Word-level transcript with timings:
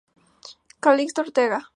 Calixto 0.83 1.21
Ortega 1.21 1.59